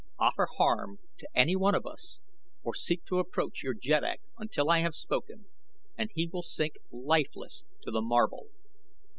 Offer 0.17 0.47
harm 0.57 0.97
to 1.19 1.29
any 1.35 1.55
one 1.55 1.75
of 1.75 1.85
us, 1.85 2.19
or 2.63 2.73
seek 2.73 3.05
to 3.05 3.19
approach 3.19 3.61
your 3.61 3.75
jeddak 3.75 4.19
until 4.35 4.71
I 4.71 4.79
have 4.79 4.95
spoken, 4.95 5.45
and 5.95 6.09
he 6.15 6.27
shall 6.27 6.41
sink 6.41 6.77
lifeless 6.89 7.65
to 7.83 7.91
the 7.91 8.01
marble. 8.01 8.47